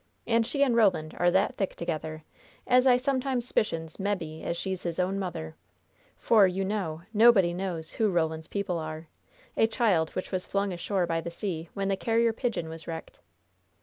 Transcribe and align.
And 0.25 0.47
she 0.47 0.63
and 0.63 0.75
Roland 0.75 1.15
are 1.19 1.29
that 1.29 1.57
thick 1.57 1.75
together 1.75 2.23
as 2.65 2.87
I 2.87 2.97
sometimes 2.97 3.45
s'picions 3.47 3.99
mebbe 3.99 4.43
as 4.43 4.57
she's 4.57 4.81
his 4.81 4.97
own 4.97 5.19
mother; 5.19 5.55
for, 6.17 6.47
you 6.47 6.65
know, 6.65 7.03
nobody 7.13 7.53
knows 7.53 7.91
who 7.91 8.09
Roland's 8.09 8.47
people 8.47 8.79
are 8.79 9.07
a 9.55 9.67
child 9.67 10.09
which 10.15 10.31
was 10.31 10.43
flung 10.47 10.73
ashore 10.73 11.05
by 11.05 11.21
the 11.21 11.29
sea 11.29 11.69
when 11.75 11.87
the 11.87 11.95
Carrier 11.95 12.33
Pigeon 12.33 12.67
was 12.67 12.87
wrecked." 12.87 13.19